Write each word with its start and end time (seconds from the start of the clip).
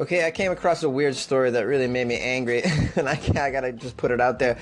Okay, 0.00 0.26
I 0.26 0.30
came 0.30 0.50
across 0.50 0.82
a 0.82 0.88
weird 0.88 1.14
story 1.14 1.50
that 1.50 1.66
really 1.66 1.86
made 1.86 2.06
me 2.06 2.18
angry, 2.18 2.62
and 2.96 3.06
I, 3.06 3.20
I 3.38 3.50
gotta 3.50 3.70
just 3.70 3.98
put 3.98 4.10
it 4.10 4.18
out 4.18 4.38
there. 4.38 4.56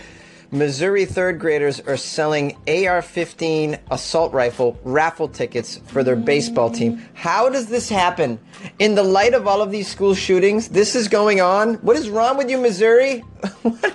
Missouri 0.50 1.04
third 1.04 1.38
graders 1.38 1.78
are 1.78 1.96
selling 1.96 2.56
AR 2.66 3.02
15 3.02 3.78
assault 3.90 4.32
rifle 4.32 4.80
raffle 4.82 5.28
tickets 5.28 5.76
for 5.86 6.02
their 6.02 6.16
baseball 6.16 6.70
team. 6.70 7.00
How 7.14 7.50
does 7.50 7.66
this 7.66 7.88
happen? 7.88 8.40
In 8.80 8.96
the 8.96 9.04
light 9.04 9.32
of 9.32 9.46
all 9.46 9.62
of 9.62 9.70
these 9.70 9.86
school 9.86 10.14
shootings, 10.14 10.70
this 10.70 10.96
is 10.96 11.06
going 11.06 11.40
on? 11.40 11.74
What 11.74 11.96
is 11.96 12.08
wrong 12.08 12.36
with 12.36 12.50
you, 12.50 12.58
Missouri? 12.58 13.22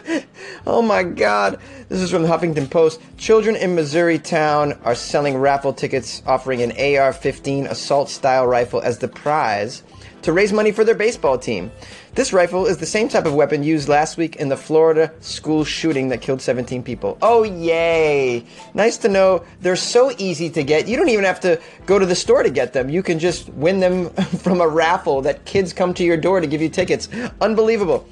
oh 0.65 0.81
my 0.81 1.03
God. 1.03 1.59
This 1.89 1.99
is 2.01 2.11
from 2.11 2.21
the 2.21 2.29
Huffington 2.29 2.69
Post. 2.69 3.01
Children 3.17 3.57
in 3.57 3.75
Missouri 3.75 4.19
town 4.19 4.79
are 4.83 4.95
selling 4.95 5.35
raffle 5.35 5.73
tickets 5.73 6.23
offering 6.25 6.61
an 6.61 6.71
AR 6.97 7.11
15 7.11 7.65
assault 7.65 8.09
style 8.09 8.47
rifle 8.47 8.79
as 8.79 8.99
the 8.99 9.07
prize 9.09 9.83
to 10.23 10.33
raise 10.33 10.51
money 10.51 10.71
for 10.71 10.83
their 10.83 10.95
baseball 10.95 11.37
team. 11.37 11.71
This 12.15 12.33
rifle 12.33 12.65
is 12.65 12.77
the 12.77 12.85
same 12.85 13.09
type 13.09 13.25
of 13.25 13.33
weapon 13.33 13.63
used 13.63 13.87
last 13.87 14.17
week 14.17 14.37
in 14.37 14.49
the 14.49 14.57
Florida 14.57 15.11
school 15.19 15.63
shooting 15.63 16.09
that 16.09 16.21
killed 16.21 16.41
17 16.41 16.83
people. 16.83 17.17
Oh, 17.21 17.43
yay! 17.43 18.45
Nice 18.73 18.97
to 18.97 19.09
know 19.09 19.43
they're 19.61 19.75
so 19.75 20.11
easy 20.17 20.49
to 20.51 20.63
get. 20.63 20.87
You 20.87 20.97
don't 20.97 21.09
even 21.09 21.25
have 21.25 21.39
to 21.41 21.59
go 21.85 21.99
to 21.99 22.05
the 22.05 22.15
store 22.15 22.43
to 22.43 22.49
get 22.49 22.73
them. 22.73 22.89
You 22.89 23.03
can 23.03 23.19
just 23.19 23.49
win 23.49 23.79
them 23.79 24.09
from 24.39 24.61
a 24.61 24.67
raffle 24.67 25.21
that 25.23 25.45
kids 25.45 25.73
come 25.73 25.93
to 25.95 26.03
your 26.03 26.17
door 26.17 26.39
to 26.39 26.47
give 26.47 26.61
you 26.61 26.69
tickets. 26.69 27.09
Unbelievable. 27.41 28.07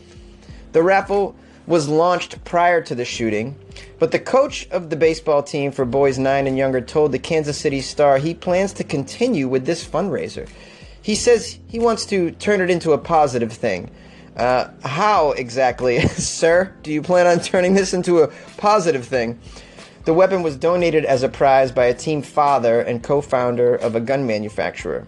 The 0.73 0.83
raffle 0.83 1.35
was 1.67 1.87
launched 1.87 2.43
prior 2.43 2.81
to 2.81 2.95
the 2.95 3.05
shooting, 3.05 3.55
but 3.99 4.11
the 4.11 4.19
coach 4.19 4.67
of 4.71 4.89
the 4.89 4.95
baseball 4.95 5.43
team 5.43 5.71
for 5.71 5.85
boys 5.85 6.17
9 6.17 6.47
and 6.47 6.57
younger 6.57 6.81
told 6.81 7.11
the 7.11 7.19
Kansas 7.19 7.57
City 7.57 7.81
Star 7.81 8.17
he 8.17 8.33
plans 8.33 8.73
to 8.73 8.83
continue 8.83 9.47
with 9.47 9.65
this 9.65 9.87
fundraiser. 9.87 10.49
He 11.01 11.15
says 11.15 11.59
he 11.67 11.79
wants 11.79 12.05
to 12.07 12.31
turn 12.31 12.61
it 12.61 12.69
into 12.69 12.91
a 12.91 12.97
positive 12.97 13.51
thing. 13.51 13.89
Uh, 14.35 14.69
how 14.83 15.31
exactly, 15.31 15.99
sir, 16.07 16.73
do 16.83 16.91
you 16.91 17.01
plan 17.01 17.27
on 17.27 17.39
turning 17.39 17.73
this 17.73 17.93
into 17.93 18.19
a 18.19 18.27
positive 18.57 19.05
thing? 19.05 19.39
The 20.05 20.13
weapon 20.13 20.41
was 20.41 20.55
donated 20.55 21.05
as 21.05 21.21
a 21.21 21.29
prize 21.29 21.71
by 21.71 21.85
a 21.85 21.93
team 21.93 22.21
father 22.21 22.81
and 22.81 23.03
co 23.03 23.21
founder 23.21 23.75
of 23.75 23.95
a 23.95 23.99
gun 23.99 24.25
manufacturer. 24.25 25.07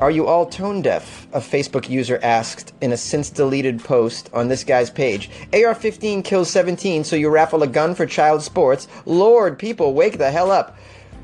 Are 0.00 0.10
you 0.10 0.26
all 0.26 0.46
tone 0.46 0.82
deaf? 0.82 1.26
A 1.32 1.38
Facebook 1.38 1.88
user 1.88 2.18
asked 2.22 2.74
in 2.80 2.92
a 2.92 2.96
since 2.96 3.30
deleted 3.30 3.82
post 3.82 4.28
on 4.32 4.48
this 4.48 4.64
guy's 4.64 4.90
page. 4.90 5.30
AR 5.52 5.74
15 5.74 6.22
kills 6.22 6.50
17, 6.50 7.04
so 7.04 7.16
you 7.16 7.28
raffle 7.28 7.62
a 7.62 7.66
gun 7.66 7.94
for 7.94 8.04
child 8.04 8.42
sports? 8.42 8.86
Lord, 9.06 9.58
people, 9.58 9.94
wake 9.94 10.18
the 10.18 10.30
hell 10.30 10.50
up. 10.50 10.76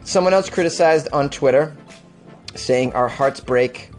Someone 0.05 0.33
else 0.33 0.49
criticized 0.49 1.09
on 1.13 1.31
Twitter 1.31 1.77
saying 2.55 2.93
our 2.93 3.09
hearts 3.09 3.41
break. 3.41 3.91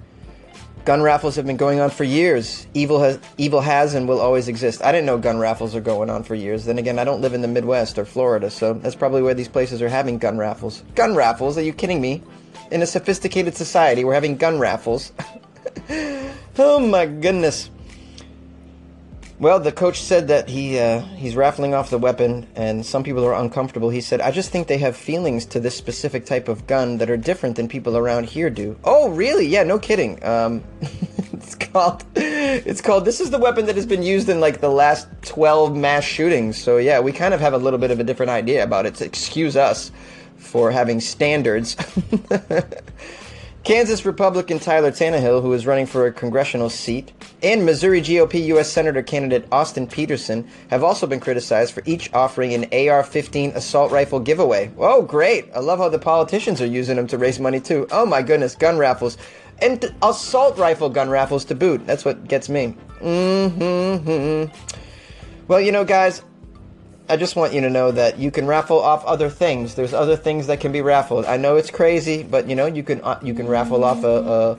Gun 0.84 1.04
raffles 1.04 1.36
have 1.36 1.46
been 1.46 1.58
going 1.58 1.80
on 1.80 1.92
for 1.92 2.04
years. 2.04 2.66
Evil 2.74 3.00
has, 3.02 3.20
evil 3.38 3.62
has 3.62 3.94
and 3.94 4.08
will 4.08 4.20
always 4.20 4.48
exist. 4.48 4.84
I 4.84 4.92
didn't 4.92 5.06
know 5.06 5.20
gun 5.20 5.38
raffles 5.38 5.76
are 5.76 5.82
going 5.82 6.10
on 6.10 6.24
for 6.24 6.34
years. 6.34 6.66
Then 6.66 6.80
again, 6.80 6.98
I 6.98 7.04
don't 7.04 7.22
live 7.22 7.36
in 7.36 7.42
the 7.42 7.48
Midwest 7.48 8.00
or 8.00 8.06
Florida, 8.06 8.50
so 8.50 8.74
that's 8.74 8.96
probably 8.96 9.22
where 9.22 9.36
these 9.36 9.48
places 9.48 9.82
are 9.84 9.90
having 9.90 10.18
gun 10.18 10.40
raffles. 10.40 10.84
Gun 10.96 11.16
raffles? 11.16 11.58
Are 11.58 11.62
you 11.62 11.74
kidding 11.74 12.02
me? 12.02 12.24
In 12.72 12.82
a 12.82 12.88
sophisticated 12.88 13.56
society, 13.56 14.04
we're 14.04 14.16
having 14.16 14.38
gun 14.38 14.58
raffles. 14.58 15.12
oh 16.58 16.80
my 16.80 17.06
goodness. 17.06 17.70
Well, 19.42 19.60
the 19.60 19.72
coach 19.72 20.00
said 20.00 20.28
that 20.28 20.50
he 20.50 20.78
uh, 20.78 21.00
he's 21.18 21.36
raffling 21.36 21.74
off 21.74 21.90
the 21.90 21.98
weapon, 21.98 22.46
and 22.56 22.86
some 22.86 23.04
people 23.04 23.26
are 23.26 23.34
uncomfortable. 23.34 23.90
He 23.90 24.00
said, 24.00 24.22
"I 24.22 24.30
just 24.30 24.52
think 24.52 24.68
they 24.68 24.78
have 24.78 24.96
feelings 24.96 25.48
to 25.48 25.60
this 25.60 25.76
specific 25.76 26.28
type 26.28 26.48
of 26.48 26.68
gun 26.68 27.00
that 27.00 27.10
are 27.10 27.18
different 27.18 27.56
than 27.56 27.68
people 27.68 27.98
around 27.98 28.28
here 28.28 28.52
do." 28.52 28.78
Oh, 28.84 29.10
really? 29.10 29.48
Yeah, 29.48 29.64
no 29.64 29.80
kidding. 29.80 30.24
Um, 30.24 30.64
it's 31.34 31.56
called 31.56 32.06
it's 32.14 32.82
called. 32.82 33.04
This 33.04 33.20
is 33.20 33.32
the 33.32 33.40
weapon 33.40 33.66
that 33.66 33.76
has 33.76 33.88
been 33.88 34.04
used 34.04 34.30
in 34.30 34.40
like 34.40 34.62
the 34.62 34.70
last 34.70 35.08
twelve 35.24 35.76
mass 35.76 36.04
shootings. 36.04 36.62
So 36.62 36.78
yeah, 36.78 37.00
we 37.00 37.12
kind 37.12 37.34
of 37.34 37.40
have 37.40 37.54
a 37.54 37.58
little 37.58 37.80
bit 37.80 37.90
of 37.90 38.00
a 38.00 38.04
different 38.04 38.30
idea 38.30 38.64
about 38.64 38.86
it. 38.86 38.98
So 38.98 39.06
excuse 39.06 39.58
us 39.58 39.92
for 40.38 40.70
having 40.70 41.02
standards. 41.02 41.76
Kansas 43.64 44.06
Republican 44.06 44.58
Tyler 44.58 44.92
Tannahill, 44.92 45.42
who 45.44 45.54
is 45.54 45.68
running 45.68 45.86
for 45.86 46.08
a 46.08 46.12
congressional 46.12 46.68
seat, 46.68 47.14
and 47.44 47.64
Missouri 47.64 48.02
GOP 48.02 48.44
U.S. 48.48 48.72
Senator 48.72 49.04
candidate 49.04 49.48
Austin 49.52 49.86
Petersen 49.86 50.48
have 50.72 50.84
also 50.84 51.06
been 51.06 51.20
criticized 51.20 51.72
for 51.72 51.84
each 51.86 52.12
offering 52.12 52.56
an 52.56 52.66
AR 52.90 53.04
15 53.04 53.52
assault 53.52 53.92
rifle 53.92 54.20
giveaway. 54.20 54.72
Oh, 54.80 55.04
great! 55.04 55.48
I 55.54 55.60
love 55.60 55.78
how 55.78 55.90
the 55.90 56.00
politicians 56.00 56.60
are 56.60 56.66
using 56.66 56.96
them 56.96 57.06
to 57.08 57.20
raise 57.20 57.40
money, 57.40 57.60
too. 57.60 57.88
Oh 57.92 58.06
my 58.06 58.24
goodness, 58.24 58.56
gun 58.56 58.80
raffles. 58.80 59.18
And 59.60 59.94
assault 60.02 60.58
rifle 60.58 60.90
gun 60.90 61.12
raffles 61.12 61.46
to 61.46 61.54
boot. 61.54 61.86
That's 61.86 62.04
what 62.04 62.28
gets 62.28 62.50
me. 62.50 62.76
Mm-hmm. 63.00 64.52
Well, 65.48 65.62
you 65.62 65.72
know, 65.72 65.86
guys, 65.86 66.24
I 67.12 67.18
just 67.18 67.36
want 67.36 67.54
you 67.54 67.60
to 67.60 67.70
know 67.70 67.92
that 67.92 68.20
you 68.20 68.32
can 68.32 68.48
raffle 68.48 68.80
off 68.80 69.04
other 69.04 69.30
things. 69.30 69.76
There's 69.76 69.94
other 69.94 70.16
things 70.16 70.48
that 70.48 70.62
can 70.62 70.72
be 70.72 70.80
raffled. 70.80 71.26
I 71.26 71.36
know 71.36 71.58
it's 71.58 71.70
crazy, 71.70 72.24
but 72.24 72.48
you 72.48 72.56
know 72.56 72.68
you 72.68 72.84
can 72.84 73.02
uh, 73.02 73.20
you 73.22 73.34
can 73.34 73.50
raffle 73.50 73.84
off 73.84 74.06
a, 74.06 74.58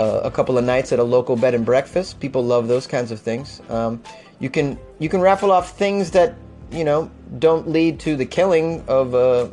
a, 0.00 0.04
a 0.26 0.30
couple 0.32 0.58
of 0.58 0.64
nights 0.64 0.90
at 0.90 0.98
a 0.98 1.04
local 1.04 1.36
bed 1.36 1.54
and 1.54 1.64
breakfast. 1.64 2.18
People 2.18 2.44
love 2.44 2.66
those 2.66 2.88
kinds 2.88 3.12
of 3.12 3.20
things. 3.20 3.62
Um, 3.68 4.02
you 4.40 4.50
can 4.50 4.76
you 4.98 5.08
can 5.08 5.20
raffle 5.20 5.52
off 5.52 5.78
things 5.78 6.10
that 6.10 6.34
you 6.72 6.82
know 6.82 7.12
don't 7.38 7.68
lead 7.68 8.00
to 8.00 8.16
the 8.16 8.26
killing 8.26 8.82
of 8.88 9.14
uh, 9.14 9.48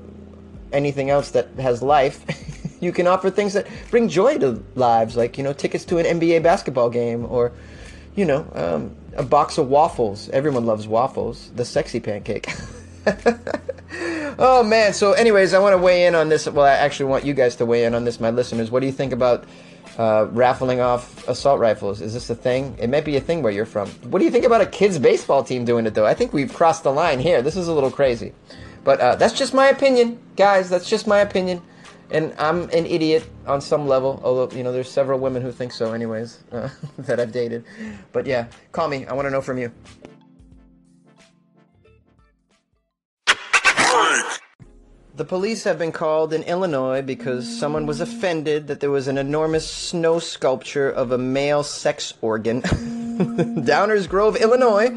anything 0.74 1.12
else 1.12 1.30
that 1.32 1.48
has 1.60 1.84
life. 1.84 2.26
you 2.82 2.92
can 2.92 3.06
offer 3.06 3.30
things 3.30 3.54
that 3.54 3.68
bring 3.92 4.10
joy 4.10 4.40
to 4.40 4.64
lives, 4.74 5.16
like 5.16 5.38
you 5.38 5.44
know 5.44 5.54
tickets 5.54 5.86
to 5.86 6.00
an 6.00 6.20
NBA 6.20 6.42
basketball 6.42 6.90
game 6.90 7.24
or 7.30 7.52
you 8.16 8.26
know, 8.26 8.46
um, 8.54 8.96
a 9.16 9.24
box 9.24 9.58
of 9.58 9.68
waffles. 9.68 10.30
Everyone 10.30 10.66
loves 10.66 10.88
waffles. 10.88 11.52
The 11.56 11.66
sexy 11.66 12.00
pancake. 12.00 12.50
oh 14.40 14.64
man. 14.66 14.94
So, 14.94 15.14
anyways, 15.14 15.54
I 15.54 15.60
want 15.60 15.74
to 15.74 15.78
weigh 15.78 16.06
in 16.06 16.16
on 16.16 16.30
this. 16.30 16.48
Well, 16.48 16.66
I 16.66 16.72
actually 16.72 17.10
want 17.10 17.26
you 17.26 17.34
guys 17.34 17.56
to 17.58 17.66
weigh 17.66 17.86
in 17.86 17.96
on 17.96 18.06
this, 18.06 18.20
my 18.20 18.30
listeners. 18.30 18.72
What 18.72 18.82
do 18.82 18.86
you 18.86 18.92
think 18.92 19.14
about 19.14 19.46
uh, 19.98 20.28
raffling 20.32 20.80
off 20.80 21.28
assault 21.28 21.60
rifles? 21.60 22.02
Is 22.02 22.14
this 22.14 22.30
a 22.30 22.36
thing? 22.36 22.76
It 22.80 22.90
might 22.90 23.06
be 23.06 23.18
a 23.18 23.22
thing 23.22 23.42
where 23.42 23.52
you're 23.52 23.66
from. 23.66 23.90
What 24.10 24.20
do 24.20 24.26
you 24.26 24.32
think 24.32 24.46
about 24.46 24.62
a 24.62 24.66
kids' 24.66 25.00
baseball 25.00 25.44
team 25.44 25.66
doing 25.66 25.86
it, 25.86 25.94
though? 25.94 26.06
I 26.06 26.14
think 26.14 26.34
we've 26.34 26.54
crossed 26.54 26.84
the 26.84 26.92
line 26.92 27.20
here. 27.20 27.42
This 27.42 27.56
is 27.56 27.68
a 27.68 27.74
little 27.74 27.92
crazy. 27.92 28.34
But 28.84 29.00
uh, 29.00 29.16
that's 29.16 29.38
just 29.38 29.54
my 29.54 29.68
opinion, 29.68 30.20
guys. 30.36 30.70
That's 30.70 30.90
just 30.90 31.06
my 31.06 31.20
opinion 31.20 31.62
and 32.12 32.34
I'm 32.38 32.64
an 32.70 32.86
idiot 32.86 33.28
on 33.48 33.62
some 33.62 33.88
level. 33.88 34.22
Although 34.24 34.56
you 34.56 34.64
know, 34.64 34.72
there's 34.72 34.92
several 34.92 35.20
women 35.20 35.42
who 35.42 35.52
think 35.52 35.72
so, 35.72 35.94
anyways, 35.94 36.44
uh, 36.52 36.70
that 37.00 37.20
I've 37.20 37.32
dated. 37.32 37.66
But 38.12 38.26
yeah, 38.26 38.48
call 38.72 38.88
me. 38.88 39.06
I 39.06 39.14
want 39.14 39.26
to 39.26 39.32
know 39.32 39.42
from 39.42 39.58
you. 39.58 39.72
The 45.14 45.26
police 45.26 45.66
have 45.66 45.78
been 45.78 45.92
called 45.92 46.34
in 46.34 46.42
Illinois 46.44 47.02
because 47.02 47.48
someone 47.60 47.86
was 47.86 48.02
offended 48.02 48.68
that 48.68 48.80
there 48.80 48.90
was 48.90 49.08
an 49.08 49.18
enormous 49.18 49.70
snow 49.70 50.20
sculpture 50.20 50.90
of 50.90 51.12
a 51.12 51.18
male 51.18 51.64
sex 51.64 52.14
organ. 52.22 52.62
Downers 53.62 54.10
Grove, 54.10 54.36
Illinois 54.36 54.90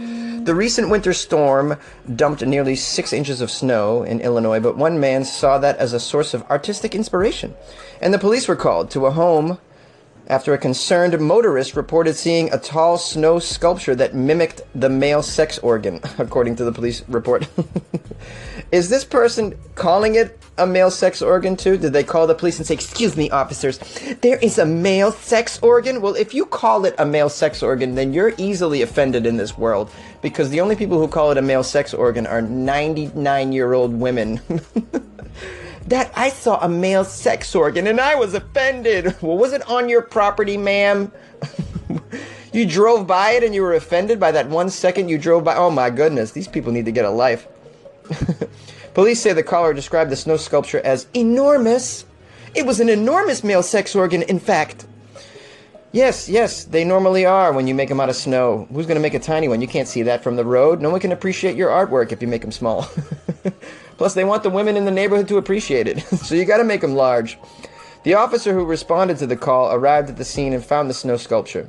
the 0.45 0.55
recent 0.55 0.91
winter 0.91 1.15
storm 1.15 1.79
dumped 2.15 2.45
nearly 2.45 2.77
six 2.77 3.13
inches 3.13 3.41
of 3.41 3.51
snow 3.51 4.03
in 4.03 4.21
Illinois, 4.21 4.61
but 4.61 4.77
one 4.77 5.01
man 5.01 5.25
saw 5.25 5.57
that 5.59 5.79
as 5.79 5.95
a 5.95 6.01
source 6.01 6.35
of 6.35 6.43
artistic 6.51 6.95
inspiration. 6.95 7.55
And 8.01 8.13
the 8.13 8.19
police 8.19 8.47
were 8.47 8.57
called 8.57 8.91
to 8.91 9.07
a 9.07 9.11
home 9.11 9.59
after 10.27 10.55
a 10.55 10.59
concerned 10.59 11.19
motorist 11.21 11.77
reported 11.77 12.15
seeing 12.15 12.53
a 12.53 12.59
tall 12.59 12.97
snow 12.97 13.39
sculpture 13.39 13.95
that 13.95 14.15
mimicked 14.15 14.63
the 14.75 14.89
male 14.89 15.23
sex 15.23 15.59
organ, 15.59 16.01
according 16.19 16.57
to 16.57 16.65
the 16.65 16.73
police 16.73 17.03
report. 17.09 17.49
Is 18.73 18.89
this 18.89 19.05
person 19.05 19.57
calling 19.75 20.15
it 20.15 20.39
a 20.57 20.67
male 20.67 20.91
sex 20.91 21.21
organ 21.21 21.57
too? 21.57 21.77
Did 21.77 21.93
they 21.93 22.03
call 22.03 22.27
the 22.27 22.35
police 22.35 22.59
and 22.59 22.67
say, 22.67 22.75
Excuse 22.75 23.17
me, 23.17 23.31
officers, 23.31 23.79
there 24.23 24.39
is 24.39 24.59
a 24.59 24.67
male 24.67 25.13
sex 25.13 25.61
organ? 25.63 26.01
Well, 26.01 26.15
if 26.15 26.35
you 26.35 26.47
call 26.47 26.85
it 26.85 26.95
a 26.99 27.05
male 27.05 27.29
sex 27.29 27.63
organ, 27.63 27.95
then 27.95 28.13
you're 28.13 28.33
easily 28.39 28.83
offended 28.83 29.27
in 29.27 29.37
this 29.37 29.57
world 29.59 29.91
because 30.23 30.51
the 30.51 30.61
only 30.61 30.75
people 30.77 30.99
who 30.99 31.09
call 31.09 31.31
it 31.31 31.39
a 31.39 31.43
male 31.43 31.63
sex 31.63 31.93
organ 31.93 32.27
are 32.27 32.43
99 32.43 33.53
year 33.53 33.75
old 33.75 33.93
women. 33.93 34.41
that 35.87 36.13
I 36.17 36.31
saw 36.31 36.59
a 36.61 36.69
male 36.69 37.05
sex 37.05 37.55
organ 37.55 37.87
and 37.87 38.01
I 38.01 38.15
was 38.15 38.35
offended. 38.35 39.15
Well, 39.21 39.37
was 39.37 39.53
it 39.53 39.69
on 39.69 39.89
your 39.89 40.03
property, 40.03 40.57
ma'am? 40.57 41.13
you 42.53 42.67
drove 42.67 43.07
by 43.07 43.33
it 43.33 43.45
and 43.45 43.55
you 43.55 43.63
were 43.63 43.75
offended 43.75 44.19
by 44.19 44.33
that 44.33 44.49
one 44.49 44.71
second 44.71 45.09
you 45.09 45.19
drove 45.19 45.45
by. 45.45 45.57
Oh 45.57 45.71
my 45.71 45.91
goodness, 45.91 46.33
these 46.33 46.49
people 46.49 46.73
need 46.73 46.87
to 46.87 46.93
get 46.93 47.05
a 47.05 47.11
life. 47.11 47.47
Police 48.95 49.21
say 49.21 49.33
the 49.33 49.43
caller 49.43 49.75
described 49.75 50.11
the 50.11 50.17
snow 50.17 50.37
sculpture 50.37 50.81
as 50.85 51.07
enormous. 51.15 52.05
It 52.55 52.65
was 52.65 52.81
an 52.81 52.89
enormous 52.89 53.43
male 53.43 53.63
sex 53.63 53.95
organ, 53.95 54.23
in 54.23 54.39
fact. 54.39 54.87
Yes, 55.91 56.29
yes, 56.29 56.65
they 56.65 56.85
normally 56.85 57.25
are 57.25 57.53
when 57.53 57.67
you 57.67 57.75
make 57.75 57.89
them 57.89 58.01
out 58.01 58.09
of 58.09 58.17
snow. 58.17 58.67
Who's 58.73 58.87
going 58.87 58.97
to 58.97 59.01
make 59.01 59.15
a 59.15 59.21
tiny 59.21 59.49
one? 59.49 59.61
You 59.61 59.69
can't 59.69 59.87
see 59.87 60.03
that 60.03 60.25
from 60.25 60.37
the 60.37 60.45
road. 60.45 60.81
No 60.81 60.91
one 60.91 61.01
can 61.01 61.13
appreciate 61.13 61.57
your 61.57 61.71
artwork 61.71 62.11
if 62.11 62.21
you 62.21 62.29
make 62.29 62.43
them 62.43 62.53
small. 62.53 62.89
Plus, 63.97 64.15
they 64.15 64.25
want 64.25 64.43
the 64.43 64.51
women 64.51 64.77
in 64.77 64.85
the 64.85 64.91
neighborhood 64.91 65.29
to 65.29 65.37
appreciate 65.37 65.87
it, 65.87 66.01
so 66.19 66.35
you 66.35 66.45
got 66.45 66.59
to 66.59 66.65
make 66.65 66.81
them 66.81 66.95
large. 66.95 67.39
The 68.03 68.15
officer 68.15 68.53
who 68.53 68.65
responded 68.65 69.19
to 69.19 69.27
the 69.27 69.37
call 69.37 69.73
arrived 69.73 70.11
at 70.11 70.17
the 70.17 70.25
scene 70.25 70.53
and 70.53 70.65
found 70.65 70.91
the 70.91 70.95
snow 70.95 71.17
sculpture. 71.17 71.69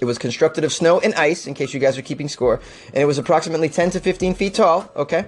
It 0.00 0.04
was 0.04 0.18
constructed 0.18 0.62
of 0.62 0.72
snow 0.72 1.00
and 1.00 1.14
ice, 1.14 1.46
in 1.46 1.54
case 1.54 1.74
you 1.74 1.80
guys 1.80 1.98
are 1.98 2.02
keeping 2.02 2.28
score, 2.28 2.60
and 2.88 3.02
it 3.02 3.06
was 3.06 3.18
approximately 3.18 3.68
10 3.68 3.90
to 3.90 4.00
15 4.00 4.34
feet 4.34 4.54
tall, 4.54 4.90
okay? 4.94 5.26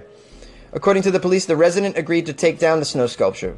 According 0.71 1.03
to 1.03 1.11
the 1.11 1.19
police, 1.19 1.45
the 1.45 1.57
resident 1.57 1.97
agreed 1.97 2.25
to 2.27 2.33
take 2.33 2.59
down 2.59 2.79
the 2.79 2.85
snow 2.85 3.07
sculpture. 3.07 3.57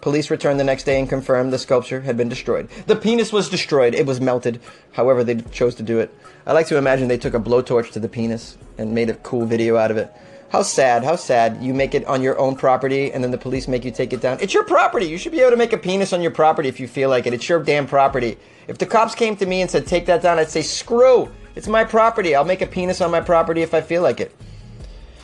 Police 0.00 0.32
returned 0.32 0.58
the 0.58 0.64
next 0.64 0.82
day 0.82 0.98
and 0.98 1.08
confirmed 1.08 1.52
the 1.52 1.58
sculpture 1.60 2.00
had 2.00 2.16
been 2.16 2.28
destroyed. 2.28 2.68
The 2.88 2.96
penis 2.96 3.32
was 3.32 3.48
destroyed. 3.48 3.94
It 3.94 4.04
was 4.04 4.20
melted. 4.20 4.60
However, 4.90 5.22
they 5.22 5.36
chose 5.52 5.76
to 5.76 5.84
do 5.84 6.00
it. 6.00 6.12
I 6.44 6.52
like 6.52 6.66
to 6.66 6.76
imagine 6.76 7.06
they 7.06 7.16
took 7.16 7.34
a 7.34 7.38
blowtorch 7.38 7.92
to 7.92 8.00
the 8.00 8.08
penis 8.08 8.58
and 8.76 8.92
made 8.92 9.10
a 9.10 9.14
cool 9.14 9.46
video 9.46 9.76
out 9.76 9.92
of 9.92 9.96
it. 9.96 10.12
How 10.52 10.60
sad, 10.60 11.02
how 11.02 11.16
sad. 11.16 11.62
You 11.62 11.72
make 11.72 11.94
it 11.94 12.04
on 12.04 12.20
your 12.20 12.38
own 12.38 12.56
property 12.56 13.10
and 13.10 13.24
then 13.24 13.30
the 13.30 13.38
police 13.38 13.66
make 13.66 13.86
you 13.86 13.90
take 13.90 14.12
it 14.12 14.20
down. 14.20 14.36
It's 14.38 14.52
your 14.52 14.64
property. 14.64 15.06
You 15.06 15.16
should 15.16 15.32
be 15.32 15.40
able 15.40 15.52
to 15.52 15.56
make 15.56 15.72
a 15.72 15.78
penis 15.78 16.12
on 16.12 16.20
your 16.20 16.30
property 16.30 16.68
if 16.68 16.78
you 16.78 16.86
feel 16.86 17.08
like 17.08 17.26
it. 17.26 17.32
It's 17.32 17.48
your 17.48 17.62
damn 17.62 17.86
property. 17.86 18.36
If 18.68 18.76
the 18.76 18.84
cops 18.84 19.14
came 19.14 19.34
to 19.36 19.46
me 19.46 19.62
and 19.62 19.70
said, 19.70 19.86
take 19.86 20.04
that 20.06 20.20
down, 20.20 20.38
I'd 20.38 20.50
say, 20.50 20.60
screw. 20.60 21.30
It's 21.56 21.68
my 21.68 21.84
property. 21.84 22.34
I'll 22.34 22.44
make 22.44 22.60
a 22.60 22.66
penis 22.66 23.00
on 23.00 23.10
my 23.10 23.22
property 23.22 23.62
if 23.62 23.72
I 23.72 23.80
feel 23.80 24.02
like 24.02 24.20
it. 24.20 24.36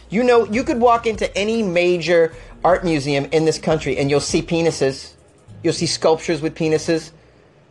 You 0.08 0.24
know, 0.24 0.46
you 0.46 0.64
could 0.64 0.80
walk 0.80 1.06
into 1.06 1.36
any 1.36 1.62
major 1.62 2.32
art 2.64 2.82
museum 2.82 3.26
in 3.30 3.44
this 3.44 3.58
country 3.58 3.98
and 3.98 4.08
you'll 4.08 4.20
see 4.20 4.40
penises. 4.40 5.12
You'll 5.62 5.74
see 5.74 5.84
sculptures 5.84 6.40
with 6.40 6.54
penises. 6.54 7.10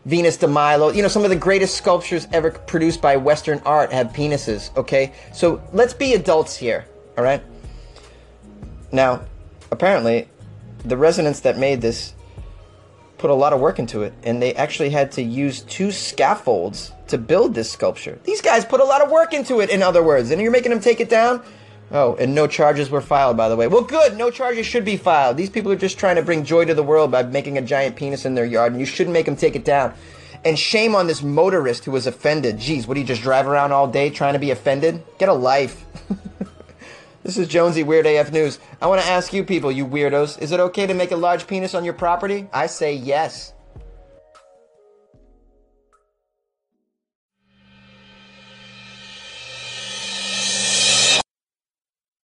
Venus 0.06 0.38
de 0.38 0.48
Milo, 0.48 0.92
you 0.92 1.02
know, 1.02 1.08
some 1.08 1.24
of 1.24 1.32
the 1.32 1.36
greatest 1.36 1.76
sculptures 1.76 2.28
ever 2.34 2.52
produced 2.52 3.02
by 3.02 3.18
Western 3.18 3.60
art 3.66 3.92
have 3.92 4.10
penises, 4.10 4.70
okay? 4.78 5.12
So 5.34 5.60
let's 5.74 5.96
be 5.96 6.14
adults 6.14 6.56
here, 6.56 6.86
all 7.18 7.24
right? 7.24 7.44
Now, 8.92 9.22
apparently, 9.72 10.30
the 10.86 10.98
residents 10.98 11.42
that 11.42 11.58
made 11.58 11.82
this 11.82 12.14
put 13.18 13.30
a 13.32 13.34
lot 13.34 13.52
of 13.52 13.60
work 13.60 13.80
into 13.80 14.04
it, 14.04 14.14
and 14.24 14.42
they 14.42 14.54
actually 14.54 14.90
had 14.92 15.12
to 15.14 15.24
use 15.24 15.62
two 15.62 15.92
scaffolds 15.92 16.92
to 17.08 17.18
build 17.18 17.54
this 17.54 17.72
sculpture. 17.72 18.20
These 18.24 18.42
guys 18.42 18.64
put 18.64 18.80
a 18.80 18.84
lot 18.84 19.02
of 19.02 19.10
work 19.10 19.34
into 19.34 19.60
it, 19.60 19.70
in 19.70 19.82
other 19.82 20.04
words, 20.04 20.32
and 20.32 20.42
you're 20.42 20.52
making 20.52 20.72
them 20.72 20.80
take 20.80 21.00
it 21.00 21.10
down? 21.10 21.44
Oh, 21.90 22.16
and 22.16 22.36
no 22.36 22.48
charges 22.48 22.90
were 22.90 23.02
filed, 23.02 23.38
by 23.38 23.48
the 23.48 23.56
way. 23.56 23.68
Well, 23.68 23.82
good. 23.82 24.18
No 24.18 24.30
charges 24.30 24.66
should 24.66 24.84
be 24.84 24.98
filed. 24.98 25.38
These 25.38 25.50
people 25.50 25.72
are 25.72 25.78
just 25.78 25.98
trying 25.98 26.18
to 26.18 26.22
bring 26.22 26.44
joy 26.44 26.66
to 26.66 26.74
the 26.74 26.84
world 26.84 27.12
by 27.12 27.24
making 27.24 27.58
a 27.58 27.62
giant 27.62 27.96
penis 27.96 28.26
in 28.26 28.36
their 28.36 28.46
yard, 28.46 28.74
and 28.74 28.80
you 28.80 28.86
shouldn't 28.86 29.14
make 29.14 29.26
them 29.26 29.38
take 29.38 29.56
it 29.56 29.64
down. 29.64 29.94
And 30.44 30.60
shame 30.60 30.96
on 30.96 31.08
this 31.08 31.24
motorist 31.24 31.86
who 31.86 31.92
was 31.92 32.06
offended. 32.06 32.60
Geez, 32.60 32.88
what 32.88 32.96
do 32.96 33.00
you 33.00 33.08
just 33.08 33.22
drive 33.22 33.48
around 33.48 33.72
all 33.72 33.88
day 33.88 34.10
trying 34.10 34.34
to 34.34 34.40
be 34.40 34.52
offended? 34.52 35.02
Get 35.18 35.30
a 35.30 35.34
life. 35.34 35.86
this 37.28 37.38
is 37.38 37.50
Jonesy 37.50 37.84
Weird 37.84 38.06
AF 38.06 38.32
News. 38.32 38.58
I 38.82 38.88
want 38.88 39.02
to 39.02 39.08
ask 39.10 39.34
you 39.34 39.44
people, 39.44 39.70
you 39.70 39.86
weirdos, 39.86 40.42
is 40.42 40.54
it 40.54 40.62
okay 40.62 40.88
to 40.88 40.94
make 40.94 41.12
a 41.12 41.18
large 41.18 41.46
penis 41.46 41.76
on 41.76 41.84
your 41.84 41.94
property? 41.94 42.48
I 42.54 42.68
say 42.68 42.94
yes. 42.94 43.54